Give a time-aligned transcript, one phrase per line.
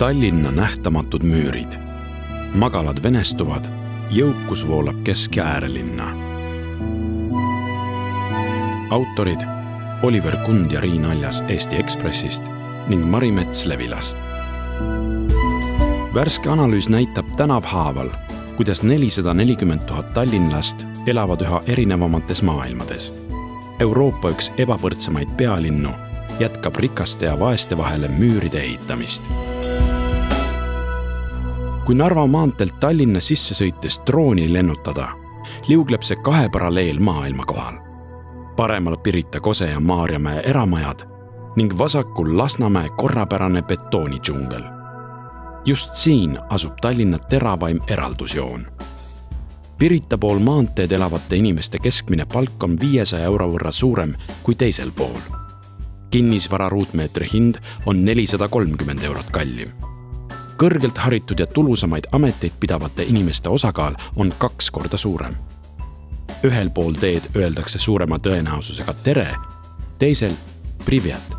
[0.00, 1.72] Tallinna nähtamatud müürid.
[2.54, 3.64] magalad venestuvad,
[4.10, 6.04] jõukus voolab kesk- ja äärelinna.
[8.90, 9.40] autorid
[10.02, 12.42] Oliver Kund ja Riin Aljas Eesti Ekspressist
[12.88, 14.16] ning Mari Mets Levilast.
[16.14, 18.08] värske analüüs näitab tänavhaaval,
[18.56, 23.12] kuidas nelisada nelikümmend tuhat tallinlast elavad üha erinevamates maailmades.
[23.80, 25.90] Euroopa üks ebavõrdsemaid pealinnu
[26.40, 29.22] jätkab rikaste ja vaeste vahele müüride ehitamist
[31.90, 35.08] kui Narva maanteelt Tallinna sisse sõites drooni lennutada,
[35.66, 37.80] liugleb see kahe paralleel maailma kohal.
[38.56, 41.02] paremal Pirita Kose ja Maarjamäe eramajad
[41.56, 44.62] ning vasakul Lasnamäe korrapärane betoonidžungel.
[45.64, 48.66] just siin asub Tallinna teravaim eraldusjoon.
[49.78, 55.20] Pirita pool maanteed elavate inimeste keskmine palk on viiesaja euro võrra suurem kui teisel pool.
[56.10, 57.54] kinnisvara ruutmeetri hind
[57.86, 59.89] on nelisada kolmkümmend eurot kallim
[60.60, 65.34] kõrgelt haritud ja tulusamaid ameteid pidavate inimeste osakaal on kaks korda suurem.
[66.44, 69.36] ühel pool teed öeldakse suurema tõenäosusega tere,
[69.98, 70.32] teisel
[70.84, 71.36] privet.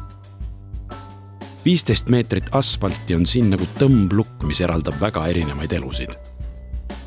[1.65, 6.09] viisteist meetrit asfalti on siin nagu tõmblukk, mis eraldab väga erinevaid elusid.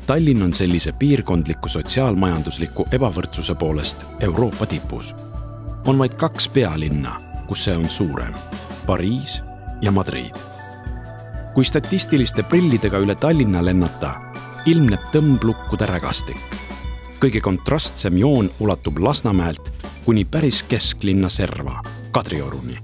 [0.07, 5.15] Tallinn on sellise piirkondliku sotsiaalmajandusliku ebavõrdsuse poolest Euroopa tipus.
[5.85, 8.33] on vaid kaks pealinna, kus see on suurem,
[8.85, 9.41] Pariis
[9.81, 10.54] ja Madrid
[11.55, 14.11] kui statistiliste prillidega üle Tallinna lennata,
[14.67, 16.37] ilmneb tõmblukkude rägastik.
[17.19, 19.71] kõige kontrastsem joon ulatub Lasnamäelt
[20.05, 22.75] kuni päris kesklinna serva, Kadrioruni,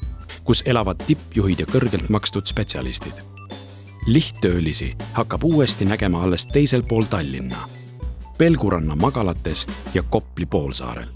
[0.44, 3.14] kus elavad tippjuhid ja kõrgelt makstud spetsialistid.
[4.08, 7.68] lihttöölisi hakkab uuesti nägema alles teisel pool Tallinna,
[8.38, 11.08] Pelguranna magalates ja Kopli poolsaarel.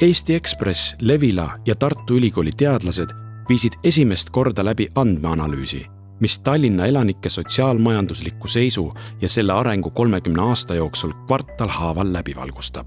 [0.00, 3.10] Eesti Ekspress, Levila ja Tartu Ülikooli teadlased
[3.48, 10.74] viisid esimest korda läbi andmeanalüüsi mis Tallinna elanike sotsiaalmajanduslikku seisu ja selle arengu kolmekümne aasta
[10.74, 12.86] jooksul kvartal haaval läbi valgustab.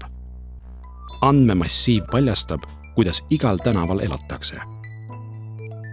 [1.20, 2.62] andmemassiiv paljastab,
[2.94, 4.56] kuidas igal tänaval elatakse.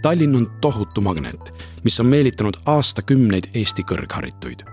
[0.01, 1.53] Tallinn on tohutu magnet,
[1.83, 4.63] mis on meelitanud aastakümneid Eesti kõrgharituid.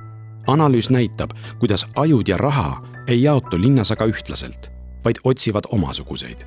[0.46, 4.70] analüüs näitab, kuidas ajud ja raha ei jaotu linnas aga ühtlaselt,
[5.04, 6.46] vaid otsivad omasuguseid,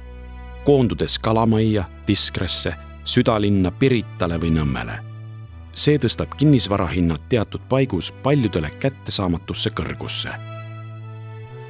[0.66, 2.74] koondudes Kalamajja, Diskresse,
[3.04, 5.07] südalinna Piritale või Nõmmele
[5.78, 10.30] see tõstab kinnisvarahinnad teatud paigus paljudele kättesaamatusse kõrgusse.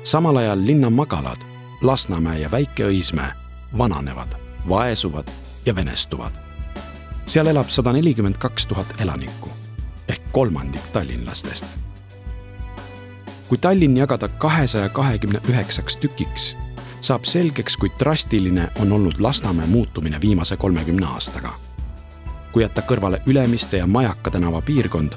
[0.03, 1.44] samal ajal linna magalad,
[1.81, 3.31] Lasnamäe ja Väike-Õismäe
[3.78, 4.35] vananevad,
[4.69, 5.28] vaesuvad
[5.66, 6.31] ja venestuvad.
[7.25, 9.50] seal elab sada nelikümmend kaks tuhat elanikku
[10.07, 11.66] ehk kolmandik tallinlastest.
[13.50, 16.56] kui Tallinn jagada kahesaja kahekümne üheksaks tükiks,
[17.01, 21.67] saab selgeks, kui drastiline on olnud Lasnamäe muutumine viimase kolmekümne aastaga
[22.57, 25.13] kui jätta kõrvale Ülemiste ja Majaka tänava piirkond,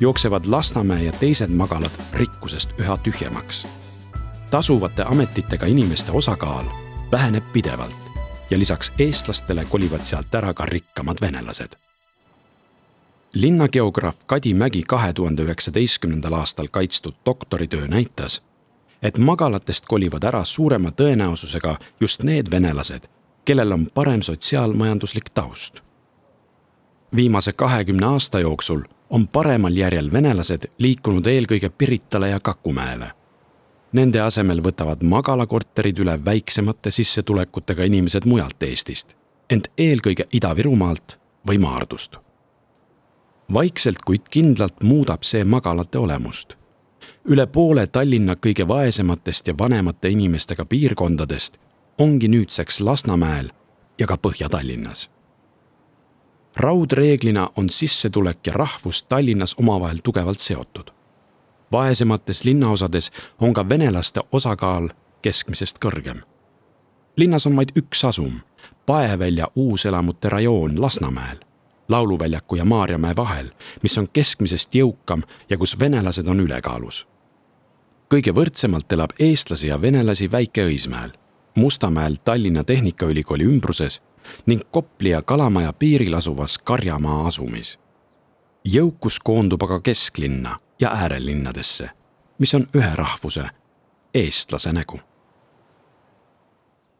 [0.00, 3.66] jooksevad Lasnamäe ja teised magalad rikkusest üha tühjemaks.
[4.50, 6.64] tasuvate ametitega inimeste osakaal
[7.12, 7.96] väheneb pidevalt
[8.50, 11.74] ja lisaks eestlastele kolivad sealt ära ka rikkamad venelased.
[13.34, 18.42] linnageograaf Kadi Mägi kahe tuhande üheksateistkümnendal aastal kaitstud doktoritöö näitas,
[19.02, 23.08] et magalatest kolivad ära suurema tõenäosusega just need venelased,
[23.44, 25.84] kellel on parem sotsiaalmajanduslik taust
[27.16, 28.80] viimase kahekümne aasta jooksul
[29.10, 33.10] on paremal järjel venelased liikunud eelkõige Piritale ja Kakumäele.
[33.92, 39.14] Nende asemel võtavad magalakorterid üle väiksemate sissetulekutega inimesed mujalt Eestist,
[39.50, 42.16] ent eelkõige Ida-Virumaalt või Maardust.
[43.52, 46.56] vaikselt, kuid kindlalt muudab see magalate olemust.
[47.28, 51.58] üle poole Tallinna kõige vaesematest ja vanemate inimestega piirkondadest
[51.98, 53.50] ongi nüüdseks Lasnamäel
[53.98, 55.13] ja ka Põhja-Tallinnas
[56.56, 60.90] raudreeglina on sissetulek ja rahvus Tallinnas omavahel tugevalt seotud.
[61.72, 64.88] vaesemates linnaosades on ka venelaste osakaal
[65.22, 66.20] keskmisest kõrgem.
[67.16, 68.40] linnas on vaid üks asum,
[68.86, 71.36] Paevälja uuselamute rajoon Lasnamäel,
[71.88, 73.50] Lauluväljaku ja Maarjamäe vahel,
[73.82, 77.06] mis on keskmisest jõukam ja kus venelased on ülekaalus.
[78.14, 81.10] kõige võrdsemalt elab eestlasi ja venelasi Väike-Õismäel,
[81.54, 84.02] Mustamäel Tallinna Tehnikaülikooli ümbruses
[84.46, 87.78] ning Kopli ja Kalamaja piiril asuvas Karjamaa asumis.
[88.64, 91.90] jõukus koondub aga kesklinna ja äärelinnadesse,
[92.38, 93.44] mis on ühe rahvuse,
[94.14, 95.00] eestlase nägu.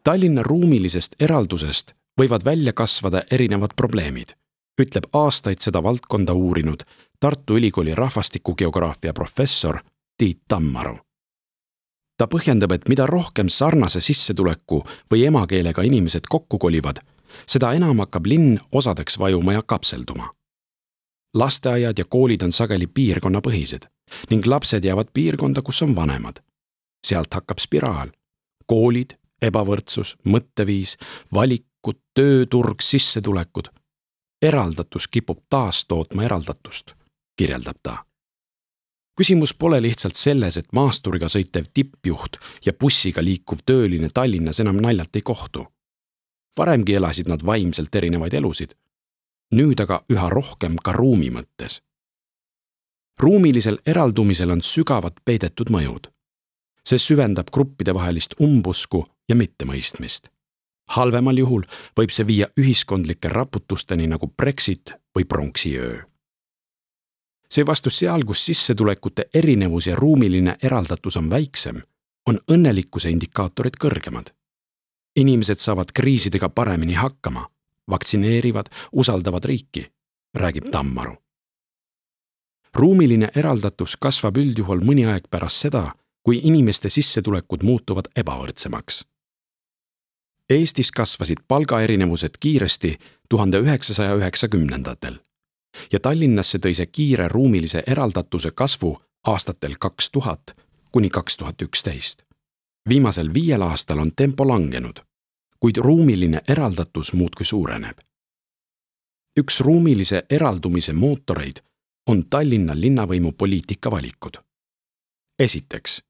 [0.03, 4.35] Tallinna ruumilisest eraldusest võivad välja kasvada erinevad probleemid,
[4.81, 6.85] ütleb aastaid seda valdkonda uurinud
[7.19, 9.79] Tartu Ülikooli rahvastikugeograafia professor
[10.17, 10.97] Tiit Tammaru
[12.17, 14.81] ta põhjendab, et mida rohkem sarnase sissetuleku
[15.11, 17.01] või emakeelega inimesed kokku kolivad,
[17.47, 20.29] seda enam hakkab linn osadeks vajuma ja kapselduma.
[21.33, 23.87] lasteaiad ja koolid on sageli piirkonnapõhised
[24.29, 26.39] ning lapsed jäävad piirkonda, kus on vanemad.
[27.07, 28.09] sealt hakkab spiraal.
[28.65, 30.97] koolid, ebavõrdsus, mõtteviis,
[31.33, 33.69] valikud, tööturg, sissetulekud.
[34.41, 36.93] eraldatus kipub taas tootma eraldatust,
[37.37, 38.05] kirjeldab ta
[39.15, 45.15] küsimus pole lihtsalt selles, et maasturiga sõitev tippjuht ja bussiga liikuv tööline Tallinnas enam naljalt
[45.15, 45.65] ei kohtu.
[46.57, 48.75] Varemgi elasid nad vaimselt erinevaid elusid.
[49.55, 51.81] nüüd aga üha rohkem ka ruumi mõttes.
[53.19, 56.11] ruumilisel eraldumisel on sügavad peidetud mõjud.
[56.85, 60.29] see süvendab gruppidevahelist umbusku ja mittemõistmist.
[60.89, 61.63] halvemal juhul
[61.99, 66.03] võib see viia ühiskondlike raputusteni nagu Brexit või pronksiöö
[67.55, 71.81] seevastu seal, kus sissetulekute erinevus ja ruumiline eraldatus on väiksem,
[72.25, 74.33] on õnnelikkuse indikaatorid kõrgemad.
[75.15, 77.49] Inimesed saavad kriisidega paremini hakkama,
[77.89, 79.91] vaktsineerivad, usaldavad riiki,
[80.35, 81.15] räägib Tammaru.
[82.75, 89.05] ruumiline eraldatus kasvab üldjuhul mõni aeg pärast seda, kui inimeste sissetulekud muutuvad ebavõrdsemaks.
[90.49, 92.97] Eestis kasvasid palgaerinevused kiiresti
[93.29, 95.17] tuhande üheksasaja üheksakümnendatel
[95.91, 100.53] ja Tallinnasse tõi see kiire ruumilise eraldatuse kasvu aastatel kaks tuhat
[100.91, 102.24] kuni kaks tuhat üksteist.
[102.89, 104.99] Viimasel viiel aastal on tempo langenud,
[105.59, 107.97] kuid ruumiline eraldatus muudkui suureneb.
[109.39, 111.57] üks ruumilise eraldumise mootoreid
[112.07, 114.37] on Tallinna linnavõimu poliitikavalikud.
[115.39, 116.01] esiteks,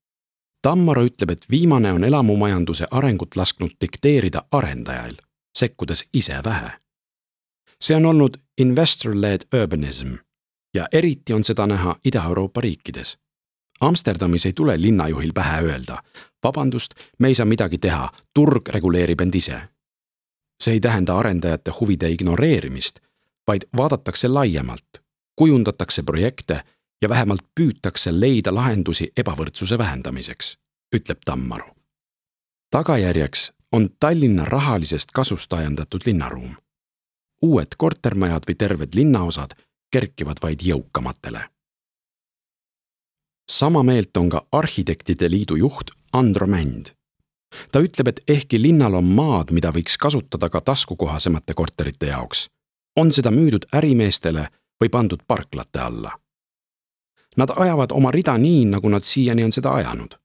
[0.62, 5.18] Tammaro ütleb, et viimane on elamumajanduse arengut lasknud dikteerida arendajail,
[5.58, 6.86] sekkudes ise vähe
[7.82, 10.16] see on olnud investor-led urbanism
[10.74, 13.18] ja eriti on seda näha Ida-Euroopa riikides.
[13.82, 16.04] Amsterdamis ei tule linnajuhil pähe öelda,
[16.44, 19.62] vabandust, me ei saa midagi teha, turg reguleerib end ise.
[20.64, 23.00] see ei tähenda arendajate huvide ignoreerimist,
[23.48, 25.02] vaid vaadatakse laiemalt,
[25.36, 26.64] kujundatakse projekte
[27.02, 30.58] ja vähemalt püütakse leida lahendusi ebavõrdsuse vähendamiseks,
[30.96, 31.70] ütleb Tammaru.
[32.72, 36.56] tagajärjeks on Tallinna rahalisest kasust ajendatud linnaruum
[37.46, 39.56] uued kortermajad või terved linnaosad
[39.92, 41.42] kerkivad vaid jõukamatele.
[43.52, 46.86] Sama meelt on ka Arhitektide Liidu juht Andro Mänd.
[47.72, 52.50] ta ütleb, et ehkki linnal on maad, mida võiks kasutada ka taskukohasemate korterite jaoks,
[52.96, 54.48] on seda müüdud ärimeestele
[54.82, 56.12] või pandud parklate alla.
[57.38, 60.20] Nad ajavad oma rida nii, nagu nad siiani on seda ajanud.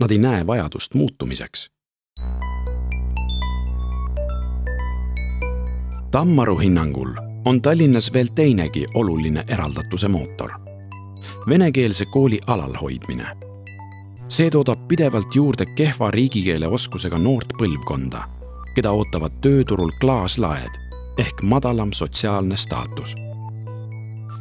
[0.00, 1.68] Nad ei näe vajadust muutumiseks
[6.10, 7.10] Tammaru hinnangul
[7.44, 10.67] on Tallinnas veel teinegi oluline eraldatuse mootor.
[11.48, 13.26] Venekeelse kooli alalhoidmine.
[14.28, 18.22] see toodab pidevalt juurde kehva riigikeele oskusega noort põlvkonda,
[18.74, 20.76] keda ootavad tööturul klaaslaed
[21.18, 23.14] ehk madalam sotsiaalne staatus.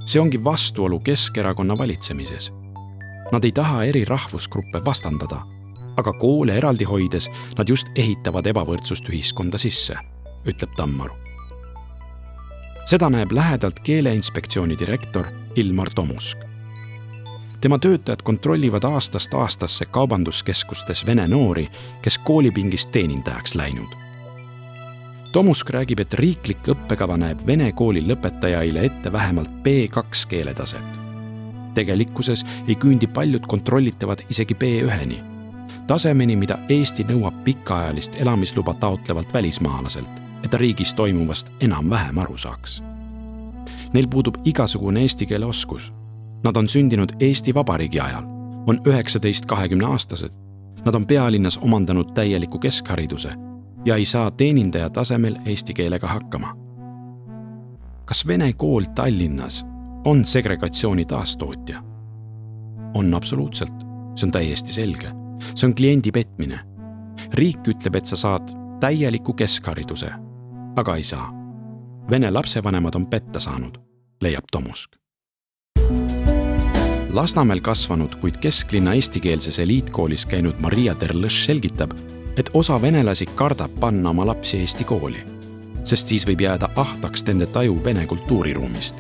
[0.06, 2.54] see ongi vastuolu Keskerakonna valitsemises.
[3.32, 5.42] Nad ei taha eri rahvusgruppe vastandada,
[5.98, 9.96] aga koole eraldi hoides nad just ehitavad ebavõrdsust ühiskonda sisse,
[10.46, 11.28] ütleb Tammaru
[12.88, 16.47] seda näeb lähedalt Keeleinspektsiooni direktor Ilmar Tomusk.
[17.62, 21.68] Tema töötajad kontrollivad aastast aastasse kaubanduskeskustes vene noori,
[22.02, 23.96] kes koolipingist teenindajaks läinud.
[25.32, 30.96] Tomusk räägib, et riiklik õppekava näeb vene kooli lõpetajaile ette vähemalt B2 keeletaset.
[31.74, 35.20] tegelikkuses ei küündi paljud kontrollitavad isegi B1-ni,
[35.88, 42.82] tasemeni, mida Eesti nõuab pikaajalist elamisluba taotlevalt välismaalaselt et ta riigis toimuvast enam-vähem aru saaks.
[43.94, 45.92] Neil puudub igasugune eesti keele oskus.
[46.44, 48.24] Nad on sündinud Eesti Vabariigi ajal,
[48.68, 50.34] on üheksateist, kahekümne aastased.
[50.86, 53.34] Nad on pealinnas omandanud täieliku keskhariduse
[53.86, 56.54] ja ei saa teenindaja tasemel eesti keelega hakkama.
[58.06, 59.66] kas vene kool Tallinnas
[60.06, 61.84] on segregatsiooni taastootja?
[62.94, 63.74] on absoluutselt,
[64.16, 65.12] see on täiesti selge.
[65.56, 66.60] see on kliendi petmine.
[67.34, 70.12] riik ütleb, et sa saad täieliku keskhariduse
[70.78, 71.34] aga ei saa.
[72.10, 73.78] Vene lapsevanemad on petta saanud,
[74.22, 74.96] leiab Tomusk.
[77.18, 81.96] Lasnamäel kasvanud, kuid kesklinna eestikeelses eliitkoolis käinud Maria Terlõš selgitab,
[82.38, 85.24] et osa venelasi kardab panna oma lapsi eesti kooli,
[85.84, 88.96] sest siis võib jääda ahtaks nende taju vene kultuuriruumist.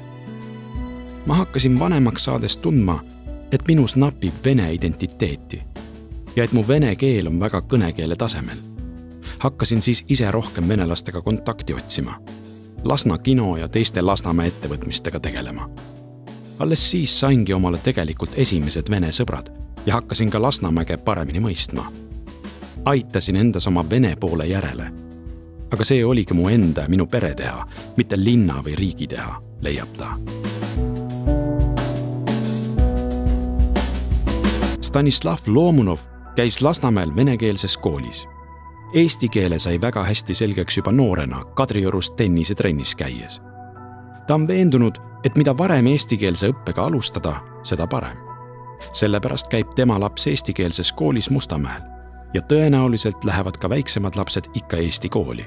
[1.25, 3.03] ma hakkasin vanemaks saades tundma,
[3.51, 5.61] et minus napib vene identiteeti
[6.35, 8.57] ja et mu vene keel on väga kõnekeele tasemel
[9.39, 12.17] hakkasin siis ise rohkem venelastega kontakti otsima.
[12.83, 15.69] Lasna kino ja teiste Lasnamäe ettevõtmistega tegelema
[16.59, 19.51] alles siis saingi omale tegelikult esimesed vene sõbrad
[19.85, 21.85] ja hakkasin ka Lasnamäge paremini mõistma.
[22.85, 24.91] aitasin endas oma vene poole järele.
[25.71, 29.87] aga see oligi mu enda ja minu pere teha, mitte linna või riigi teha, leiab
[29.97, 30.17] ta.
[34.81, 35.99] Stanislav Lomunov
[36.35, 38.27] käis Lasnamäel venekeelses koolis.
[38.93, 43.41] Eesti keele sai väga hästi selgeks juba noorena Kadriorus tennisetrennis käies.
[44.27, 44.95] ta on veendunud,
[45.27, 48.17] et mida varem eestikeelse õppega alustada, seda parem.
[48.93, 51.81] sellepärast käib tema laps eestikeelses koolis Mustamäel
[52.33, 55.45] ja tõenäoliselt lähevad ka väiksemad lapsed ikka eesti kooli.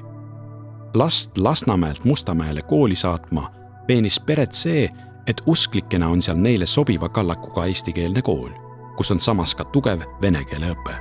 [0.93, 3.51] last Lasnamäelt Mustamäele kooli saatma
[3.87, 4.89] veenis peret see,
[5.27, 8.49] et usklikena on seal neile sobiva kallakuga eestikeelne kool,
[8.97, 10.95] kus on samas ka tugev vene keele õpe.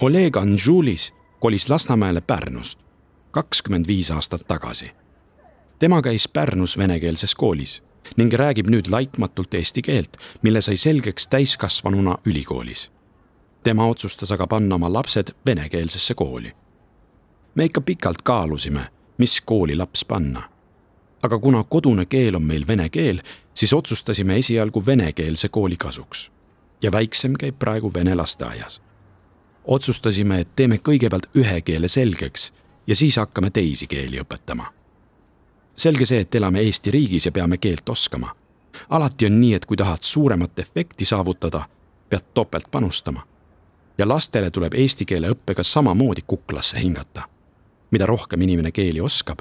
[0.00, 2.78] Oleg Anžulis kolis Lasnamäele Pärnust
[3.30, 4.90] kakskümmend viis aastat tagasi.
[5.84, 7.82] Tema käis Pärnus venekeelses koolis
[8.16, 12.90] ning räägib nüüd laitmatult eesti keelt, mille sai selgeks täiskasvanuna ülikoolis.
[13.64, 16.52] tema otsustas aga panna oma lapsed venekeelsesse kooli.
[17.54, 18.86] me ikka pikalt kaalusime,
[19.18, 20.42] mis kooli laps panna
[21.22, 23.20] aga kuna kodune keel on meil vene keel,
[23.54, 26.30] siis otsustasime esialgu venekeelse kooli kasuks.
[26.82, 28.82] ja väiksem käib praegu vene lasteaias.
[29.64, 32.52] otsustasime, et teeme kõigepealt ühe keele selgeks
[32.86, 34.73] ja siis hakkame teisi keeli õpetama.
[35.76, 38.34] Selge see, et elame Eesti riigis ja peame keelt oskama.
[38.88, 41.68] alati on nii, et kui tahad suuremat efekti saavutada,
[42.08, 43.26] pead topelt panustama.
[43.98, 47.22] ja lastele tuleb eesti keele õppega samamoodi kuklasse hingata.
[47.90, 49.38] mida rohkem inimene keeli oskab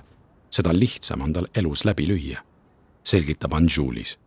[0.54, 2.42] seda lihtsam on tal elus läbi lüüa,
[3.04, 4.18] selgitab Anžulis.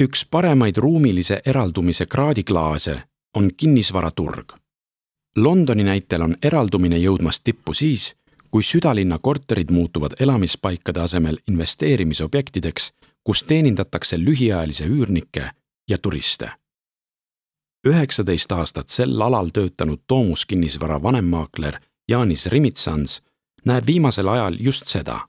[0.00, 3.02] üks paremaid ruumilise eraldumise kraadiklaase
[3.36, 4.52] on kinnisvaraturg.
[5.36, 8.14] Londoni näitel on eraldumine jõudmas tippu siis,
[8.50, 12.92] kui südalinna korterid muutuvad elamispaikade asemel investeerimisobjektideks,
[13.24, 15.50] kus teenindatakse lühiajalisi üürnikke
[15.88, 16.50] ja turiste.
[17.86, 23.22] üheksateist aastat sel alal töötanud Toomus-kinnisvara vanemmaakler Jaanis Rimitsans
[23.64, 25.20] näeb viimasel ajal just seda.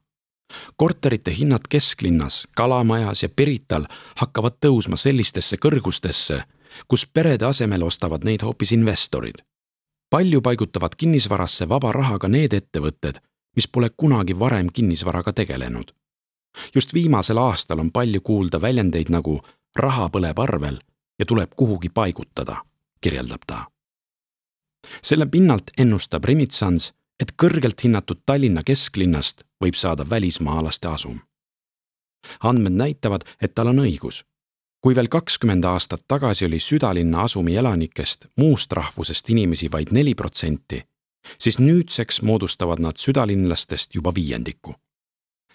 [0.76, 3.86] korterite hinnad kesklinnas, Kalamajas ja Pirital
[4.16, 6.44] hakkavad tõusma sellistesse kõrgustesse,
[6.88, 9.36] kus perede asemel ostavad neid hoopis investorid.
[10.12, 13.18] Palju paigutavad kinnisvarasse vaba rahaga need ettevõtted,
[13.56, 15.94] mis pole kunagi varem kinnisvaraga tegelenud.
[16.76, 19.42] just viimasel aastal on palju kuulda väljendeid nagu
[19.76, 20.80] raha põleb arvel
[21.20, 22.62] ja tuleb kuhugi paigutada,
[23.02, 23.68] kirjeldab ta.
[25.02, 31.20] selle pinnalt ennustab Remitsans et kõrgelt hinnatud Tallinna kesklinnast võib saada välismaalaste asum.
[32.40, 34.24] andmed näitavad, et tal on õigus.
[34.82, 40.84] Kui veel kakskümmend aastat tagasi oli südalinna asumi elanikest muust rahvusest inimesi vaid neli protsenti,
[41.38, 44.76] siis nüüdseks moodustavad nad südalinlastest juba viiendiku.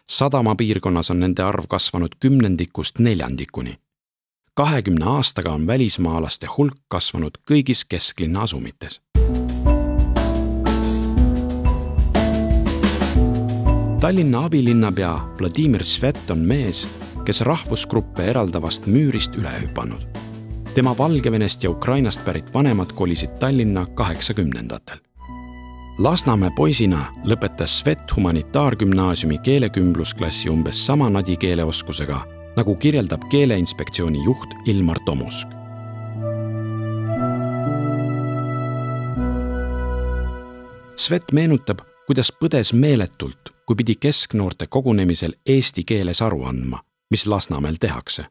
[0.09, 3.78] sadamapiirkonnas on nende arv kasvanud kümnendikust neljandikuni.
[4.54, 9.00] kahekümne aastaga on välismaalaste hulk kasvanud kõigis kesklinna asumites
[14.00, 16.88] Tallinna abilinnapea Vladimir Svet on mees,
[17.26, 20.06] kes rahvusgruppe eraldavast müürist üle hüpanud.
[20.75, 24.99] tema Valgevenest ja Ukrainast pärit vanemad kolisid Tallinna kaheksakümnendatel.
[25.99, 32.21] Lasnamäe poisina lõpetas Svet humanitaargümnaasiumi keelekümblusklassi umbes sama nadi keeleoskusega,
[32.56, 35.49] nagu kirjeldab Keeleinspektsiooni juht Ilmar Tomusk.
[40.97, 47.76] Svet meenutab, kuidas põdes meeletult, kui pidi kesknoorte kogunemisel eesti keeles aru andma, mis Lasnamäel
[47.80, 48.26] tehakse.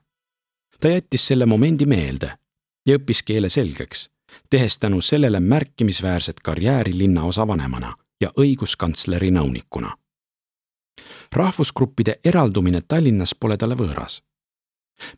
[0.80, 2.38] ta jättis selle momendi meelde
[2.86, 4.10] ja õppis keele selgeks,
[4.50, 9.98] tehes tänu sellele märkimisväärset karjääri linnaosa vanemana ja õiguskantsleri nõunikuna.
[11.32, 14.22] rahvusgruppide eraldumine Tallinnas pole talle võõras.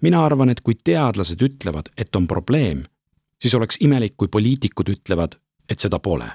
[0.01, 2.83] mina arvan, et kui teadlased ütlevad, et on probleem,
[3.41, 5.35] siis oleks imelik, kui poliitikud ütlevad,
[5.69, 6.31] et seda pole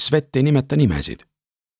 [0.00, 1.22] Svet ei nimeta nimesid,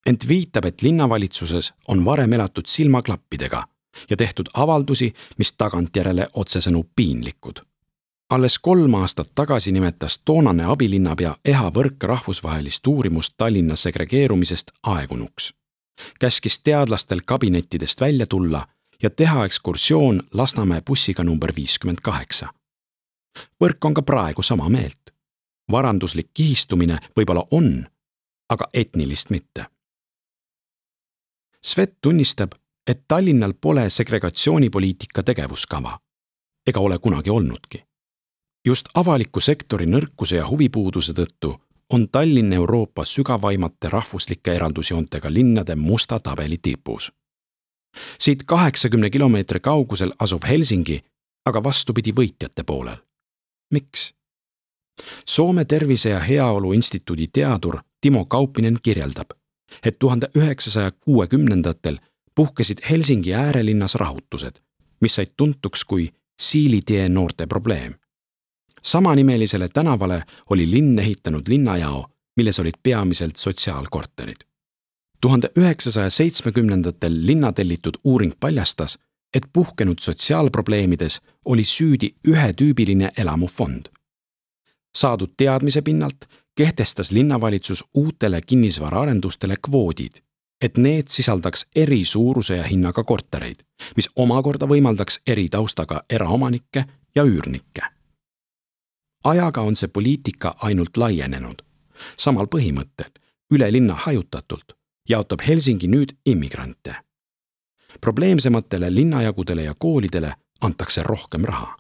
[0.07, 3.67] ent viitab, et linnavalitsuses on varem elatud silmaklappidega
[4.11, 7.61] ja tehtud avaldusi, mis tagantjärele otsesõnu piinlikud.
[8.31, 15.55] alles kolm aastat tagasi nimetas toonane abilinnapea Eha Võrk rahvusvahelist uurimust Tallinna segregeerumisest aegunuks.
[16.21, 18.67] käskis teadlastel kabinettidest välja tulla
[19.03, 22.49] ja teha ekskursioon Lasnamäe bussiga number viiskümmend kaheksa.
[23.65, 25.01] Võrk on ka praegu sama meelt.
[25.71, 27.87] varanduslik kihistumine võib-olla on
[28.49, 29.67] aga etnilist mitte.
[31.65, 32.53] Svet tunnistab,
[32.87, 35.99] et Tallinnal pole segregatsioonipoliitika tegevuskava
[36.67, 37.85] ega ole kunagi olnudki.
[38.67, 41.55] just avaliku sektori nõrkuse ja huvipuuduse tõttu
[41.93, 47.13] on Tallinn Euroopa sügavaimate rahvuslike eraldusjoontega linnade musta tabeli tipus.
[48.21, 51.05] siit kaheksakümne kilomeetri kaugusel asuv Helsingi
[51.47, 52.97] aga vastupidi võitjate poolel.
[53.71, 54.15] miks?
[55.29, 59.31] Soome Tervise ja Heaolu Instituudi teadur Timo Kaupinen kirjeldab,
[59.85, 61.99] et tuhande üheksasaja kuuekümnendatel
[62.37, 64.61] puhkesid Helsingi äärelinnas rahutused,
[65.01, 66.13] mis said tuntuks kui
[66.43, 67.95] Siilitee noorte probleem.
[68.83, 74.37] samanimelisele tänavale oli linn ehitanud linnajao, milles olid peamiselt sotsiaalkorterid.
[75.21, 78.99] tuhande üheksasaja seitsmekümnendatel linna tellitud uuring paljastas,
[79.35, 83.87] et puhkenud sotsiaalprobleemides oli süüdi ühetüübiline elamufond.
[84.97, 86.25] saadud teadmise pinnalt
[86.55, 90.26] kehtestas linnavalitsus uutele kinnisvaraarendustele kvoodid,
[90.61, 93.63] et need sisaldaks eri suuruse ja hinnaga kortereid,
[93.97, 96.85] mis omakorda võimaldaks eri taustaga eraomanikke
[97.15, 97.83] ja üürnikke.
[99.25, 101.63] ajaga on see poliitika ainult laienenud.
[102.17, 103.11] samal põhimõttel,
[103.51, 104.73] üle linna hajutatult,
[105.09, 106.95] jaotab Helsingi nüüd immigrante.
[108.01, 111.77] probleemsematele linnajagudele ja koolidele antakse rohkem raha.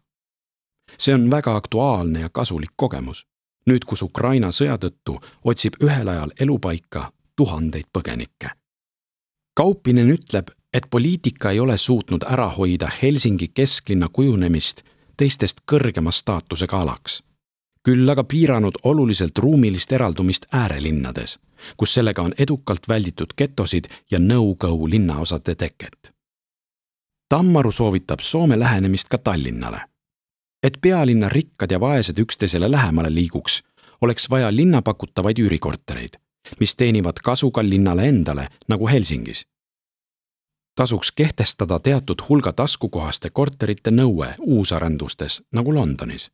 [0.98, 3.26] see on väga aktuaalne ja kasulik kogemus
[3.66, 8.50] nüüd, kus Ukraina sõja tõttu otsib ühel ajal elupaika tuhandeid põgenikke.
[9.56, 14.82] Kaupinen ütleb, et poliitika ei ole suutnud ära hoida Helsingi kesklinna kujunemist
[15.16, 17.22] teistest kõrgema staatusega alaks.
[17.86, 21.38] küll aga piiranud oluliselt ruumilist eraldumist äärelinnades,
[21.76, 26.12] kus sellega on edukalt välditud getosid ja no-go linnaosade teket.
[27.28, 29.80] Tammaru soovitab Soome lähenemist ka Tallinnale
[30.66, 33.62] et pealinna rikkad ja vaesed üksteisele lähemale liiguks,
[34.00, 36.18] oleks vaja linna pakutavaid üürikortereid,
[36.60, 39.46] mis teenivad kasu ka linnale endale, nagu Helsingis.
[40.76, 46.30] tasuks kehtestada teatud hulga taskukohaste korterite nõue uusarendustes, nagu Londonis.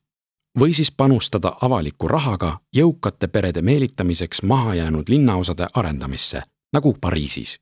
[0.58, 6.42] või siis panustada avaliku rahaga jõukate perede meelitamiseks mahajäänud linnaosade arendamisse,
[6.72, 7.60] nagu Pariisis.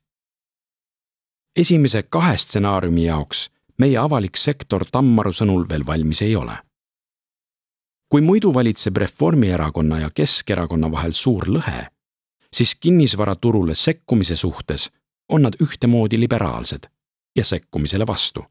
[1.55, 3.49] esimese kahe stsenaariumi jaoks
[3.81, 6.57] meie avalik sektor Tammaru sõnul veel valmis ei ole.
[8.11, 11.87] kui muidu valitseb Reformierakonna ja Keskerakonna vahel suur lõhe,
[12.55, 14.91] siis kinnisvaraturule sekkumise suhtes
[15.29, 16.83] on nad ühtemoodi liberaalsed
[17.35, 18.45] ja sekkumisele vastu.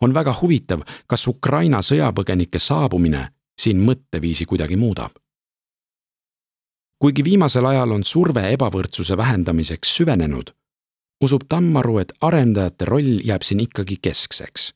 [0.00, 5.12] on väga huvitav, kas Ukraina sõjapõgenike saabumine siin mõtteviisi kuidagi muudab.
[6.98, 10.50] kuigi viimasel ajal on surve ebavõrdsuse vähendamiseks süvenenud,
[11.20, 14.74] usub Tammaru, et arendajate roll jääb siin ikkagi keskseks.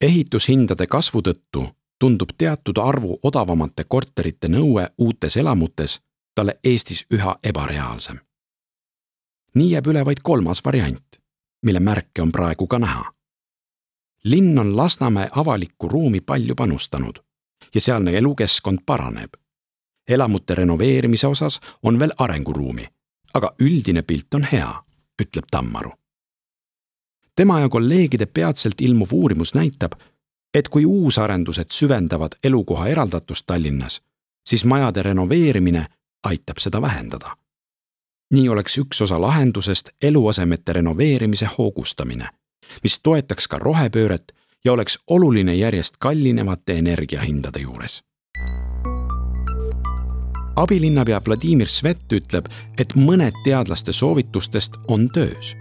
[0.00, 6.00] ehitushindade kasvu tõttu tundub teatud arvu odavamate korterite nõue uutes elamutes
[6.36, 8.18] talle Eestis üha ebareaalsem.
[9.54, 11.20] nii jääb üle vaid kolmas variant,
[11.62, 13.04] mille märke on praegu ka näha.
[14.24, 17.16] linn on Lasnamäe avalikku ruumi palju panustanud
[17.74, 19.32] ja sealne elukeskkond paraneb.
[20.08, 22.86] elamute renoveerimise osas on veel arenguruumi,
[23.34, 24.82] aga üldine pilt on hea
[25.22, 25.92] ütleb Tammaru.
[27.36, 29.92] tema ja kolleegide peatselt ilmuv uurimus näitab,
[30.54, 34.02] et kui uusarendused süvendavad elukoha eraldatust Tallinnas,
[34.46, 35.86] siis majade renoveerimine
[36.26, 37.36] aitab seda vähendada.
[38.30, 42.28] nii oleks üks osa lahendusest eluasemete renoveerimise hoogustamine,
[42.82, 44.32] mis toetaks ka rohepööret
[44.64, 48.02] ja oleks oluline järjest kallinevate energiahindade juures
[50.56, 55.56] abilinnapea Vladimir Svet ütleb, et mõned teadlaste soovitustest on töös.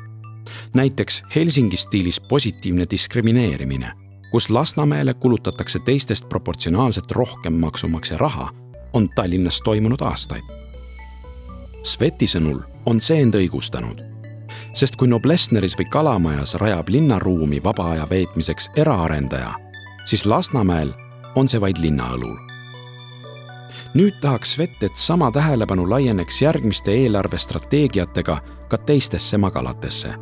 [0.73, 3.91] näiteks Helsingi stiilis positiivne diskrimineerimine,
[4.31, 8.51] kus Lasnamäele kulutatakse teistest proportsionaalselt rohkem maksumaksja raha,
[8.95, 10.43] on Tallinnas toimunud aastaid.
[11.83, 14.01] Sveti sõnul on see end õigustanud,
[14.73, 19.53] sest kui Noblessneris või Kalamajas rajab linnaruumi vaba aja veetmiseks eraarendaja,
[20.05, 20.95] siis Lasnamäel
[21.35, 22.35] on see vaid linna õlul
[23.95, 30.13] nüüd tahaks Svet, et sama tähelepanu laieneks järgmiste eelarvestrateegiatega ka teistesse magalatesse,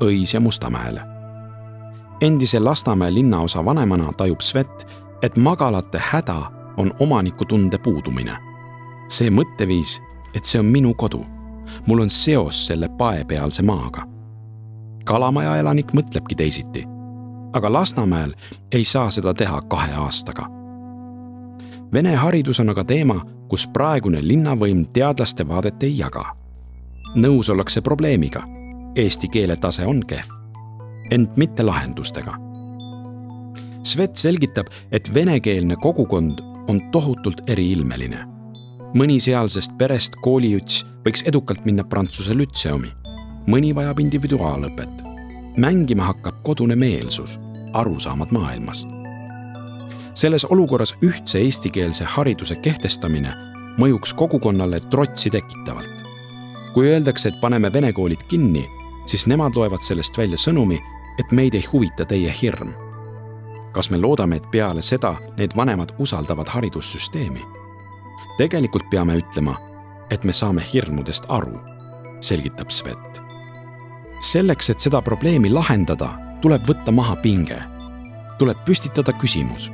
[0.00, 1.00] Õis ja Mustamäele.
[2.20, 4.86] endise Lasnamäe linnaosa vanemana tajub Svet,
[5.22, 8.36] et magalate häda on omanikutunde puudumine.
[9.08, 10.00] see mõtteviis,
[10.34, 11.20] et see on minu kodu,
[11.86, 14.02] mul on seos selle paepealse maaga.
[15.04, 16.84] Kalamaja elanik mõtlebki teisiti,
[17.52, 18.34] aga Lasnamäel
[18.72, 20.56] ei saa seda teha kahe aastaga
[21.92, 26.24] Vene haridus on aga teema, kus praegune linnavõim teadlaste vaadet ei jaga.
[27.16, 28.42] nõus ollakse probleemiga.
[28.96, 30.26] Eesti keele tase on kehv,
[31.10, 32.34] ent mitte lahendustega.
[33.82, 38.24] Svet selgitab, et venekeelne kogukond on tohutult eriilmeline.
[38.94, 42.92] mõni sealsest perest koolijuts võiks edukalt minna Prantsuse lütseumi,
[43.46, 45.02] mõni vajab individuaalõpet.
[45.56, 47.38] mängima hakkab kodune meelsus,
[47.72, 48.88] arusaamad maailmast
[50.16, 53.34] selles olukorras ühtse eestikeelse hariduse kehtestamine
[53.80, 56.04] mõjuks kogukonnale trotsi tekitavalt.
[56.74, 58.66] kui öeldakse, et paneme vene koolid kinni,
[59.06, 60.76] siis nemad loevad sellest välja sõnumi,
[61.18, 62.74] et meid ei huvita teie hirm.
[63.76, 67.44] Kas me loodame, et peale seda need vanemad usaldavad haridussüsteemi?
[68.38, 69.54] tegelikult peame ütlema,
[70.10, 71.60] et me saame hirmudest aru,
[72.20, 73.22] selgitab Svet.
[74.20, 76.10] selleks, et seda probleemi lahendada,
[76.40, 77.62] tuleb võtta maha pinge
[78.38, 79.70] tuleb püstitada küsimus,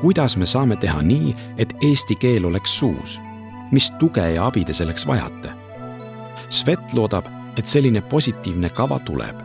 [0.00, 3.20] kuidas me saame teha nii, et eesti keel oleks suus?
[3.74, 5.50] mis tuge ja abi te selleks vajate?
[6.54, 7.26] Svet loodab,
[7.58, 9.40] et selline positiivne kava tuleb.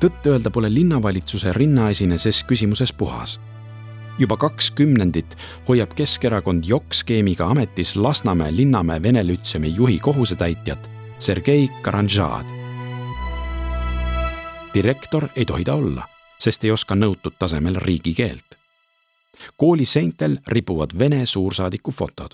[0.00, 3.40] Tõtt-öelda pole linnavalitsuse rinnaesine ses küsimuses puhas
[4.18, 5.36] juba kaks kümnendit
[5.68, 12.46] hoiab Keskerakond jokk-skeemiga ametis Lasnamäe Linnamäe Vene Lütseumi juhi kohusetäitjat Sergei Karanžad.
[14.74, 16.08] direktor ei tohi ta olla,
[16.38, 18.58] sest ei oska nõutud tasemel riigikeelt.
[19.56, 22.30] kooli seintel ripuvad Vene suursaadiku fotod.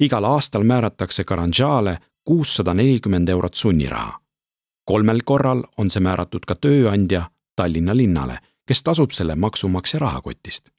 [0.00, 4.23] igal aastal määratakse Karanžale kuussada nelikümmend eurot sunniraha.
[4.84, 10.74] Kolmel korral on see määratud ka tööandja Tallinna linnale, kes tasub selle maksumaksja rahakotist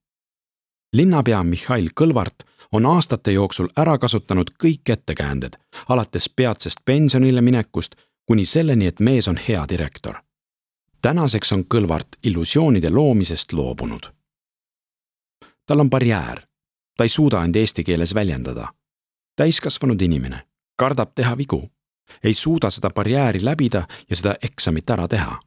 [0.95, 5.57] linnapea Mihhail Kõlvart on aastate jooksul ära kasutanud kõik ettekäänded,
[5.89, 10.15] alates peatsest pensionile minekust kuni selleni, et mees on hea direktor.
[11.01, 14.05] tänaseks on Kõlvart illusioonide loomisest loobunud.
[15.65, 16.41] tal on barjäär,
[16.97, 18.67] ta ei suuda end eesti keeles väljendada.
[19.35, 21.69] täiskasvanud inimene, kardab teha vigu,
[22.23, 25.39] ei suuda seda barjääri läbida ja seda eksamit ära teha.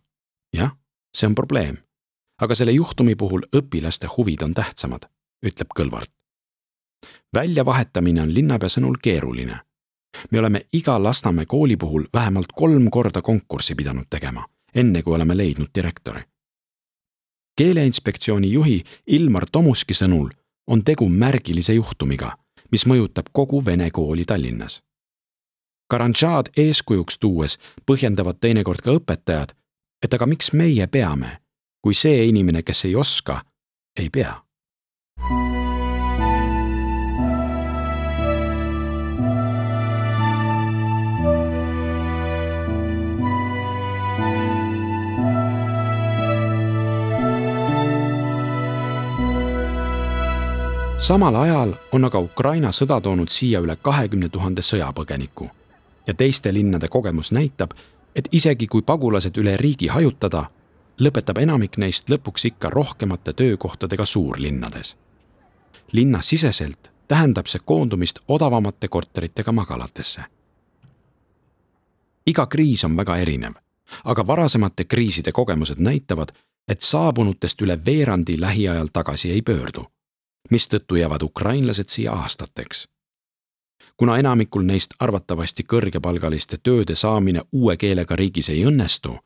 [0.53, 0.77] jah,
[1.17, 1.77] see on probleem.
[2.41, 5.09] aga selle juhtumi puhul õpilaste huvid on tähtsamad
[5.47, 6.11] ütleb Kõlvart.
[7.35, 9.61] väljavahetamine on linnapea sõnul keeruline.
[10.31, 14.45] me oleme iga Lasnamäe kooli puhul vähemalt kolm korda konkurssi pidanud tegema,
[14.75, 16.23] enne kui oleme leidnud direktori.
[17.57, 20.31] keeleinspektsiooni juhi Ilmar Tomuski sõnul
[20.67, 22.37] on tegu märgilise juhtumiga,
[22.71, 24.83] mis mõjutab kogu vene kooli Tallinnas.
[25.89, 27.55] Karanžad eeskujuks tuues
[27.89, 29.55] põhjendavad teinekord ka õpetajad,
[30.05, 31.39] et aga miks meie peame,
[31.81, 33.41] kui see inimene, kes ei oska,
[33.97, 34.37] ei pea?
[50.99, 55.49] Samal ajal on aga Ukraina sõda toonud siia üle kahekümne tuhande sõjapõgeniku
[56.09, 57.71] ja teiste linnade kogemus näitab,
[58.17, 60.47] et isegi kui pagulased üle riigi hajutada,
[61.01, 64.97] lõpetab enamik neist lõpuks ikka rohkemate töökohtadega suurlinnades.
[65.93, 70.23] linnasiseselt tähendab see koondumist odavamate korteritega magalatesse.
[72.27, 73.53] iga kriis on väga erinev,
[74.05, 76.29] aga varasemate kriiside kogemused näitavad,
[76.69, 79.85] et saabunutest üle veerandi lähiajal tagasi ei pöördu,
[80.51, 82.89] mistõttu jäävad ukrainlased siia aastateks
[83.99, 89.19] kuna enamikul neist arvatavasti kõrgepalgaliste tööde saamine uue keelega riigis ei õnnestu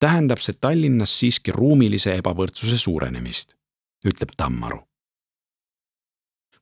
[0.00, 3.54] tähendab see Tallinnas siiski ruumilise ebavõrdsuse suurenemist,
[4.06, 4.82] ütleb Tammaru.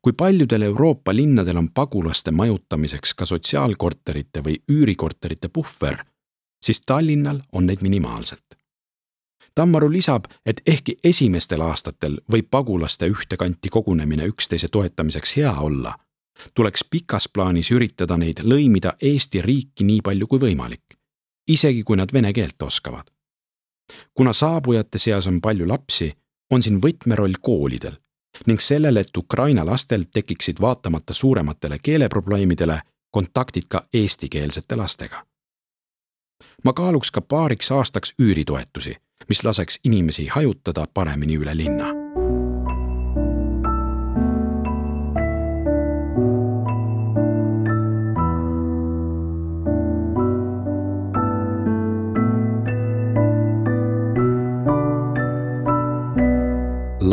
[0.07, 6.05] kui paljudel Euroopa linnadel on pagulaste majutamiseks ka sotsiaalkorterite või üürikorterite puhver,
[6.63, 8.55] siis Tallinnal on neid minimaalselt.
[9.55, 15.97] Tammaru lisab, et ehkki esimestel aastatel võib pagulaste ühte kanti kogunemine üksteise toetamiseks hea olla,
[16.55, 20.96] tuleks pikas plaanis üritada neid lõimida Eesti riiki nii palju kui võimalik,
[21.49, 23.11] isegi kui nad vene keelt oskavad
[24.14, 26.12] kuna saabujate seas on palju lapsi,
[26.51, 27.96] on siin võtmeroll koolidel
[28.46, 35.27] ning sellele, et Ukraina lastel tekiksid vaatamata suurematele keeleprobleemidele kontaktid ka eestikeelsete lastega.
[36.64, 38.96] ma kaaluks ka paariks aastaks üüritoetusi,
[39.29, 42.06] mis laseks inimesi hajutada paremini üle linna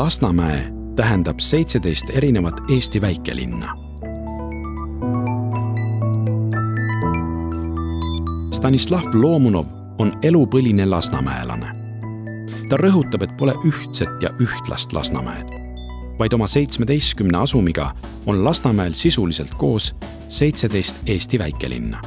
[0.03, 3.77] Lasnamäe tähendab seitseteist erinevat Eesti väikelinna.
[8.51, 9.65] Stanislav Loomunov
[9.97, 11.67] on elupõline lasnamäelane.
[12.69, 15.47] ta rõhutab, et pole ühtset ja ühtlast Lasnamäed,
[16.19, 19.95] vaid oma seitsmeteistkümne asumiga on Lasnamäel sisuliselt koos
[20.27, 22.01] seitseteist Eesti väikelinna.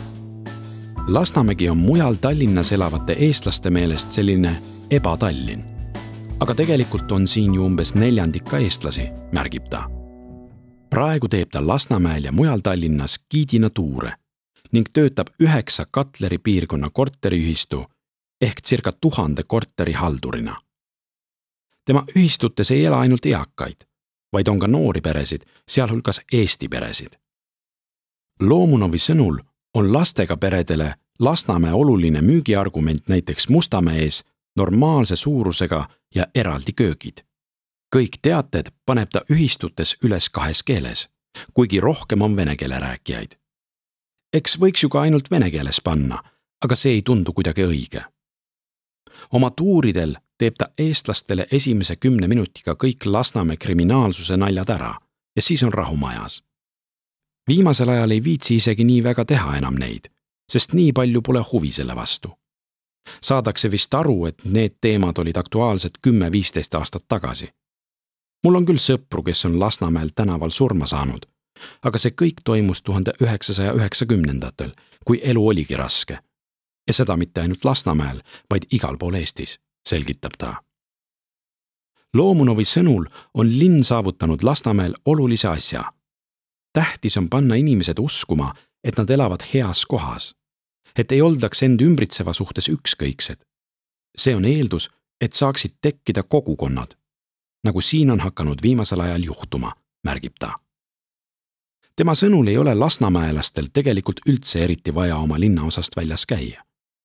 [1.09, 4.57] Lasnamägi on mujal Tallinnas elavate eestlaste meelest selline
[4.91, 5.76] ebatallinn
[6.41, 9.87] aga tegelikult on siin ju umbes neljandik ka eestlasi, märgib ta.
[10.91, 14.13] praegu teeb ta Lasnamäel ja mujal Tallinnas giidina tuure
[14.73, 17.85] ning töötab üheksa Katleri piirkonna korteriühistu
[18.41, 20.57] ehk circa tuhande korteri haldurina.
[21.85, 23.87] tema ühistutes ei ela ainult eakaid,
[24.33, 27.17] vaid on ka noori peresid, sealhulgas Eesti peresid.
[28.41, 29.39] Loomunovi sõnul
[29.75, 34.25] on lastega peredele Lasnamäe oluline müügiargument näiteks Mustamäes
[34.57, 37.25] normaalse suurusega ja eraldi köögid.
[37.97, 41.09] kõik teated paneb ta ühistutes üles kahes keeles,
[41.55, 43.39] kuigi rohkem on vene keele rääkijaid.
[44.33, 46.23] eks võiks ju ka ainult vene keeles panna,
[46.65, 48.05] aga see ei tundu kuidagi õige.
[49.31, 54.95] oma tuuridel teeb ta eestlastele esimese kümne minutiga kõik Lasnamäe kriminaalsuse naljad ära
[55.37, 56.45] ja siis on rahu majas.
[57.49, 60.09] viimasel ajal ei viitsi isegi nii väga teha enam neid,
[60.53, 62.29] sest nii palju pole huvi selle vastu.
[63.23, 67.49] Saadakse vist aru, et need teemad olid aktuaalsed kümme-viisteist aastat tagasi.
[68.45, 71.27] mul on küll sõpru, kes on Lasnamäel tänaval surma saanud,
[71.83, 74.73] aga see kõik toimus tuhande üheksasaja üheksakümnendatel,
[75.05, 76.19] kui elu oligi raske.
[76.89, 80.55] ja seda mitte ainult Lasnamäel, vaid igal pool Eestis selgitab ta.
[82.15, 85.93] Loomunovi sõnul on linn saavutanud Lasnamäel olulise asja.
[86.73, 90.35] tähtis on panna inimesed uskuma, et nad elavad heas kohas.
[90.97, 93.45] Et ei oldaks end ümbritseva suhtes ükskõiksed.
[94.19, 96.97] see on eeldus, et saaksid tekkida kogukonnad,
[97.65, 99.73] nagu siin on hakanud viimasel ajal juhtuma,
[100.05, 100.53] märgib ta.
[101.97, 106.63] tema sõnul ei ole lasnamäelastel tegelikult üldse eriti vaja oma linnaosast väljas käia,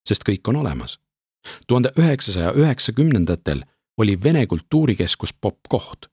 [0.08, 1.00] sest kõik on olemas
[1.68, 3.64] tuhande üheksasaja üheksakümnendatel
[3.98, 6.06] oli Vene kultuurikeskus popp-koht.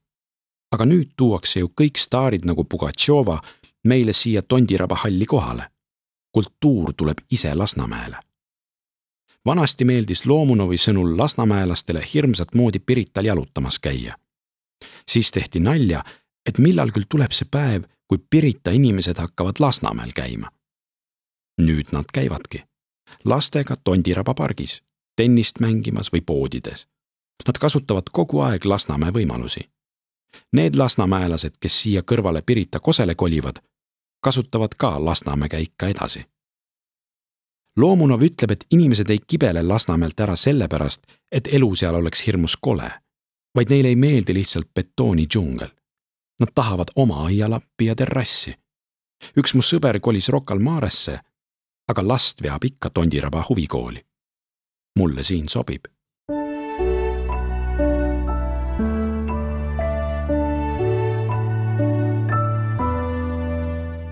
[0.71, 3.39] aga nüüd tuuakse ju kõik staarid nagu Pugatšova
[3.89, 5.69] meile siia Tondiraba halli kohale.
[6.31, 8.17] Kultuur tuleb ise Lasnamäele.
[9.45, 14.15] vanasti meeldis Loomunovi sõnul lasnamäelastele hirmsat moodi Pirital jalutamas käia.
[15.09, 16.03] siis tehti nalja,
[16.45, 20.51] et millal küll tuleb see päev, kui Pirita inimesed hakkavad Lasnamäel käima.
[21.61, 22.63] nüüd nad käivadki
[23.25, 24.81] lastega Tondiraba pargis
[25.19, 26.85] tennist mängimas või poodides.
[27.47, 29.65] Nad kasutavad kogu aeg Lasnamäe võimalusi.
[30.53, 33.59] Need lasnamäelased, kes siia kõrvale Pirita kosele kolivad,
[34.21, 36.25] kasutavad ka Lasnamäe käika edasi.
[37.77, 42.91] Loomunov ütleb, et inimesed ei kibele Lasnamäelt ära sellepärast, et elu seal oleks hirmus kole,
[43.55, 45.69] vaid neile ei meeldi lihtsalt betoonidžungel.
[46.39, 48.55] Nad tahavad oma aialappi ja terrassi.
[49.37, 51.19] üks mu sõber kolis Rocca al Maresse,
[51.87, 54.09] aga last veab ikka Tondiraba huvikooli
[54.99, 55.85] mulle siin sobib.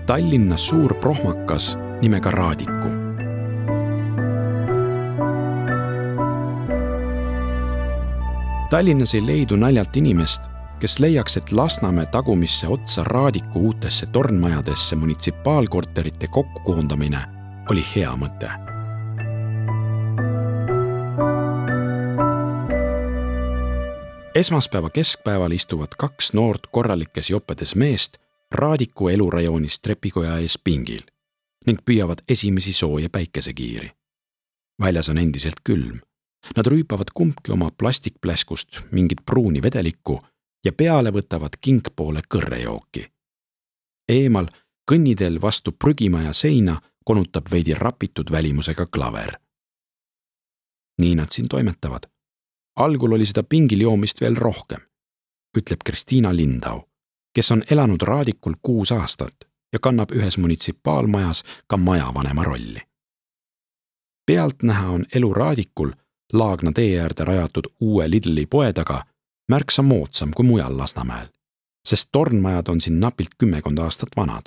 [0.08, 2.88] Tallinnas suur prohmakas nimega Raadiku.
[8.70, 10.42] Tallinnas ei leidu naljalt inimest,
[10.80, 17.20] kes leiaks, et Lasnamäe tagumisse otsa Raadiku uutesse tornmajadesse munitsipaalkorterite kokkukoondamine
[17.70, 18.48] oli hea mõte
[24.34, 28.16] esmaspäeva keskpäeval istuvad kaks noort korralikes jopedes meest
[28.54, 31.02] Raadiku elurajoonis trepikoja ees pingil
[31.66, 33.90] ning püüavad esimesi sooja päikesekiiri.
[34.80, 36.00] väljas on endiselt külm.
[36.56, 40.20] Nad rüüpavad kumbki oma plastikpläskust mingit pruuni vedelikku
[40.64, 43.04] ja peale võtavad kingpoole kõrrejooki.
[44.08, 44.46] eemal
[44.92, 49.38] kõnniteel vastu prügimaja seina konutab veidi rapitud välimusega klaver.
[50.98, 52.08] nii nad siin toimetavad
[52.78, 54.80] algul oli seda pingil joomist veel rohkem,
[55.58, 56.82] ütleb Kristiina Lindau,
[57.34, 59.34] kes on elanud Raadikul kuus aastat
[59.72, 62.80] ja kannab ühes munitsipaalmajas ka majavanema rolli.
[64.26, 65.90] pealtnäha on elu Raadikul
[66.32, 69.04] Laagna tee äärde rajatud uue Lidli poe taga
[69.48, 71.28] märksa moodsam kui mujal Lasnamäel,
[71.88, 74.42] sest tornmajad on siin napilt kümmekond aastat vanad.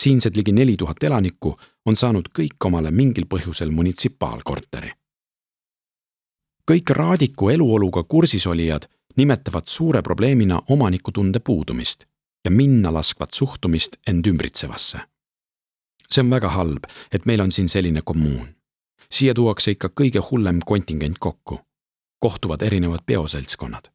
[0.00, 4.90] siinsed ligi neli tuhat elanikku on saanud kõik omale mingil põhjusel munitsipaalkorteri
[6.70, 8.86] kõik Raadiku eluoluga kursis olijad
[9.20, 12.04] nimetavad suure probleemina omanikutunde puudumist
[12.44, 14.98] ja minnalaskvat suhtumist end ümbritsevasse.
[16.10, 18.46] see on väga halb, et meil on siin selline kommuun.
[19.12, 21.60] siia tuuakse ikka kõige hullem kontingent kokku.
[22.18, 23.92] kohtuvad erinevad peoseltskonnad.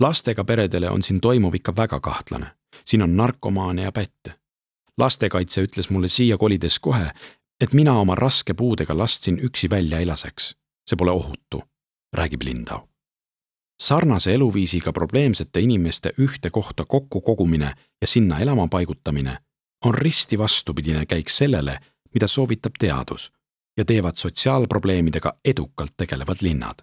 [0.00, 2.46] lastega peredele on siin toimuv ikka väga kahtlane.
[2.84, 4.34] siin on narkomaane ja pätte.
[4.98, 7.10] lastekaitse ütles mulle siia kolides kohe,
[7.60, 10.54] et mina oma raske puudega last siin üksi välja ei laseks.
[10.86, 11.62] see pole ohutu
[12.16, 12.89] räägib Lindau.
[13.80, 19.38] Sarnase eluviisiga probleemsete inimeste ühte kohta kokku kogumine ja sinna elama paigutamine
[19.84, 21.78] on risti vastupidine käik sellele,
[22.14, 23.32] mida soovitab teadus
[23.76, 26.74] ja teevad sotsiaalprobleemidega edukalt tegelevad linnad.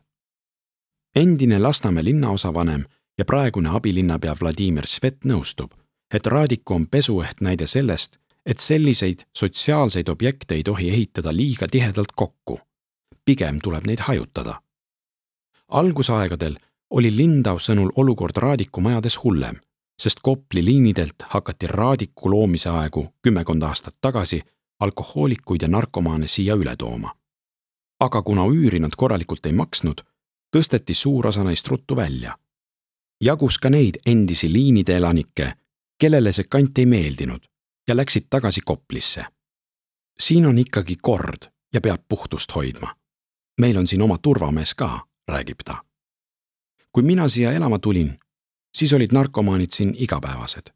[1.15, 2.85] endine Lasnamäe linnaosavanem
[3.17, 5.71] ja praegune abilinnapea Vladimir Svet nõustub,
[6.13, 12.11] et Raadiku on pesueht näide sellest, et selliseid sotsiaalseid objekte ei tohi ehitada liiga tihedalt
[12.15, 12.59] kokku.
[13.25, 14.61] pigem tuleb neid hajutada
[15.67, 16.55] algusaegadel
[16.89, 19.59] oli Lindau sõnul olukord Raadiku majades hullem,
[20.01, 24.41] sest Kopli liinidelt hakati Raadiku loomise aegu kümmekond aastat tagasi
[24.79, 27.15] alkohoolikuid ja narkomaane siia üle tooma.
[27.99, 30.01] aga kuna üüri nad korralikult ei maksnud,
[30.55, 32.37] tõsteti suur osa neist ruttu välja.
[33.21, 35.53] jagus ka neid endisi liinide elanikke,
[35.99, 37.41] kellele see kant ei meeldinud
[37.87, 39.25] ja läksid tagasi Koplisse.
[40.19, 42.95] siin on ikkagi kord ja peab puhtust hoidma.
[43.61, 45.86] meil on siin oma turvamees ka räägib ta.
[46.97, 48.19] Kui mina siia elama tulin,
[48.73, 50.73] siis olid narkomaanid siin igapäevased.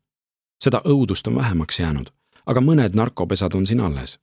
[0.63, 2.09] seda õudust on vähemaks jäänud,
[2.45, 4.19] aga mõned narkopesad on siin alles.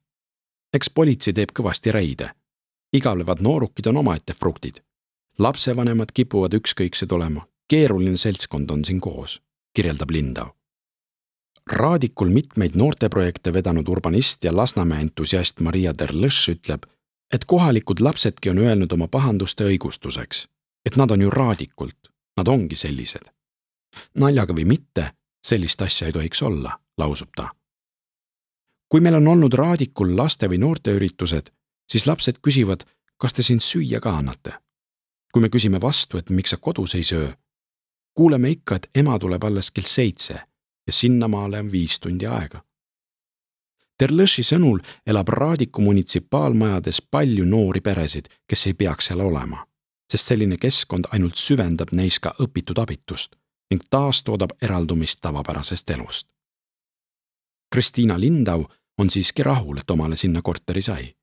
[0.72, 2.30] eks politsei teeb kõvasti reide.
[2.92, 4.78] igavlevad noorukid on omaette fruktid.
[5.38, 9.42] lapsevanemad kipuvad ükskõiksed olema, keeruline seltskond on siin koos,
[9.74, 10.46] kirjeldab Lindau.
[11.72, 16.86] Raadikul mitmeid noorteprojekte vedanud urbanist ja Lasnamäe entusiast Maria Derlõš ütleb,
[17.32, 20.46] et kohalikud lapsedki on öelnud oma pahanduste õigustuseks,
[20.88, 23.28] et nad on ju Raadikult, nad ongi sellised.
[24.14, 25.12] naljaga või mitte,
[25.46, 27.50] sellist asja ei tohiks olla, lausub ta.
[28.88, 31.50] kui meil on olnud Raadikul laste või noorteüritused,
[31.90, 32.84] siis lapsed küsivad,
[33.16, 34.52] kas te siin süüa ka annate.
[35.32, 37.32] kui me küsime vastu, et miks sa kodus ei söö,
[38.14, 40.34] kuuleme ikka, et ema tuleb alles kell seitse
[40.86, 42.64] ja sinnamaale on viis tundi aega.
[43.98, 49.66] Terlõši sõnul elab Raadiku munitsipaalmajades palju noori peresid, kes ei peaks seal olema,
[50.12, 53.36] sest selline keskkond ainult süvendab neis ka õpitud abitust
[53.70, 56.28] ning taastoodab eraldumist tavapärasest elust.
[57.72, 58.64] Kristiina Lindau
[58.98, 61.14] on siiski rahul, et omale sinna korteri sai.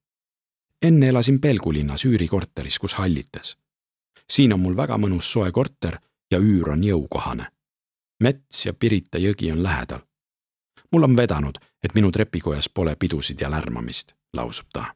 [0.81, 3.57] enne elasin Pelgulinnas üürikorteris, kus hallitas.
[4.29, 5.97] siin on mul väga mõnus soe korter
[6.31, 7.47] ja üür on jõukohane.
[8.19, 9.99] mets ja Pirita jõgi on lähedal.
[10.91, 14.95] mul on vedanud, et minu trepikojas pole pidusid ja lärmamist, lausub ta.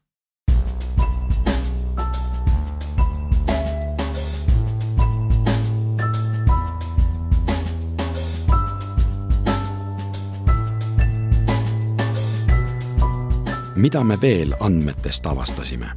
[13.79, 15.87] Mida me veel andmetest avastasime?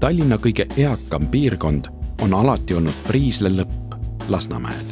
[0.00, 1.86] Tallinna kõige eakam piirkond
[2.22, 3.94] on alati olnud Priisle lõpp
[4.28, 4.86] Lasnamäel.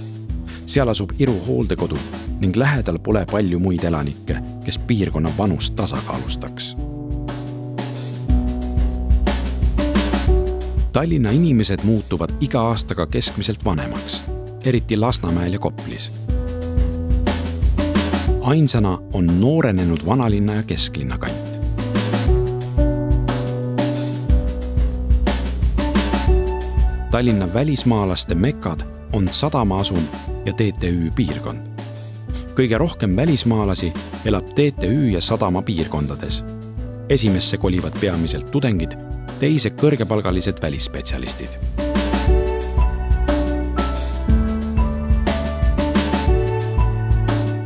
[0.66, 1.96] seal asub Iru hooldekodu
[2.40, 6.76] ning lähedal pole palju muid elanikke, kes piirkonna vanust tasakaalustaks.
[10.92, 14.22] Tallinna inimesed muutuvad iga aastaga keskmiselt vanemaks,
[14.64, 16.12] eriti Lasnamäel ja Koplis.
[18.42, 21.47] ainsana on noorenenud vanalinna ja kesklinna kant.
[27.10, 28.80] Tallinna välismaalaste mekad
[29.12, 30.02] on Sadamaasum
[30.44, 31.60] ja TTÜ piirkond.
[32.54, 33.92] kõige rohkem välismaalasi
[34.24, 36.44] elab TTÜ ja Sadama piirkondades.
[37.08, 38.92] esimesse kolivad peamiselt tudengid,
[39.40, 41.48] teise kõrgepalgalised välisspetsialistid.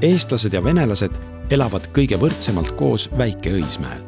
[0.02, 1.12] eestlased ja venelased
[1.50, 4.02] elavad kõige võrdsemalt koos Väike-Õismäel,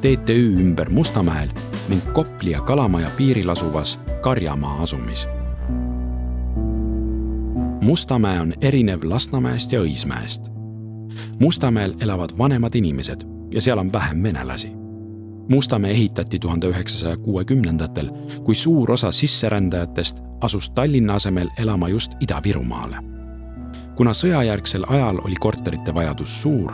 [0.00, 1.50] TTÜ ümber Mustamäel
[1.88, 5.28] ning Kopli ja Kalamaja piiril asuvas Karjamaa asumis
[7.86, 10.50] Mustamäe on erinev Lasnamäest ja Õismäest.
[11.40, 13.20] Mustamäel elavad vanemad inimesed
[13.50, 14.68] ja seal on vähem venelasi.
[15.48, 18.10] Mustamäe ehitati tuhande üheksasaja kuuekümnendatel,
[18.44, 22.96] kui suur osa sisserändajatest asus Tallinna asemel elama just Ida-Virumaale.
[23.96, 26.72] kuna sõjajärgsel ajal oli korterite vajadus suur,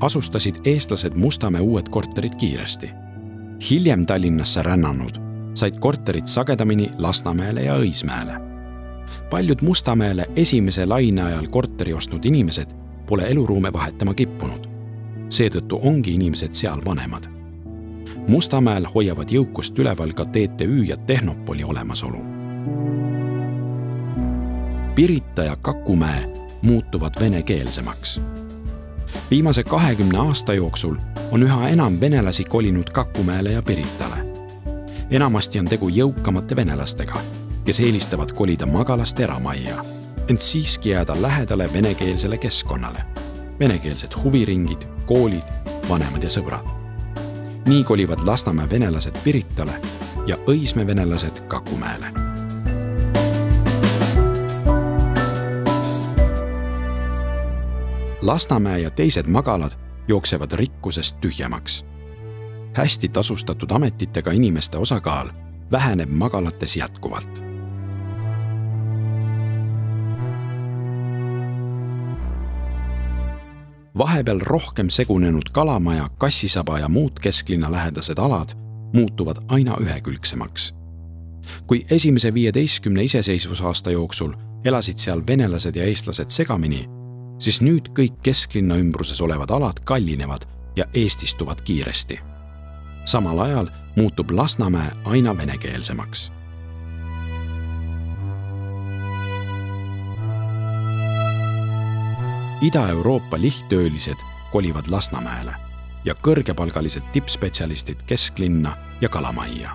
[0.00, 2.90] asustasid eestlased Mustamäe uued korterid kiiresti.
[3.70, 5.22] Hiljem Tallinnasse rännanud
[5.54, 8.46] said korterid sagedamini Lasnamäele ja Õismäele
[9.30, 12.68] paljud Mustamäele esimese laine ajal korteri ostnud inimesed
[13.06, 14.66] pole eluruume vahetama kippunud.
[15.28, 17.24] seetõttu ongi inimesed seal vanemad.
[18.28, 22.18] Mustamäel hoiavad jõukust üleval ka TTÜ ja Tehnopoli olemasolu.
[24.94, 28.20] Pirita ja Kakumäe muutuvad venekeelsemaks.
[29.30, 30.96] viimase kahekümne aasta jooksul
[31.30, 34.16] on üha enam venelasi kolinud Kakumäele ja Piritale.
[35.10, 37.20] enamasti on tegu jõukamate venelastega
[37.66, 39.84] kes eelistavad kolida magalast eramajja,
[40.28, 43.02] ent siiski jääda lähedale venekeelsele keskkonnale.
[43.58, 45.42] venekeelsed huviringid, koolid,
[45.88, 46.66] vanemad ja sõbrad.
[47.66, 49.72] nii kolivad Lasnamäe venelased Piritale
[50.26, 52.06] ja Õismäe venelased Kakumäele.
[58.22, 61.84] Lasnamäe ja teised magalad jooksevad rikkusest tühjemaks.
[62.74, 65.30] hästi tasustatud ametitega inimeste osakaal
[65.72, 67.46] väheneb magalates jätkuvalt
[73.98, 78.48] vahepeal rohkem segunenud Kalamaja, Kassisaba ja muud kesklinna lähedased alad
[78.92, 80.74] muutuvad aina ühekülgsemaks.
[81.66, 84.32] kui esimese viieteistkümne iseseisvusaasta jooksul
[84.64, 86.88] elasid seal venelased ja eestlased segamini,
[87.38, 92.20] siis nüüd kõik kesklinna ümbruses olevad alad kallinevad ja eestistuvad kiiresti.
[93.04, 96.30] samal ajal muutub Lasnamäe aina venekeelsemaks
[102.60, 104.16] Ida-Euroopa lihttöölised
[104.52, 105.54] kolivad Lasnamäele
[106.04, 109.70] ja kõrgepalgalised tippspetsialistid kesklinna ja Kalamajja.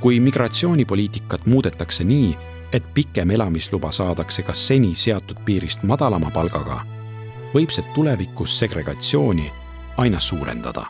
[0.00, 2.36] kui migratsioonipoliitikat muudetakse nii,
[2.72, 6.80] et pikem elamisluba saadakse ka seni seatud piirist madalama palgaga,
[7.54, 9.50] võib see tulevikus segregatsiooni
[10.00, 10.88] aina suurendada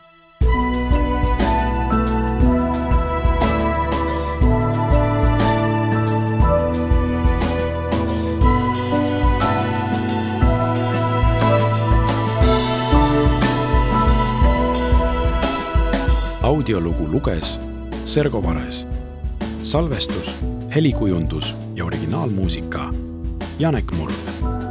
[16.52, 17.60] audiolugu luges
[18.04, 18.86] Sergo Vares.
[19.62, 20.36] Salvestus,
[20.74, 22.90] helikujundus ja originaalmuusika.
[23.58, 24.61] Janek Murd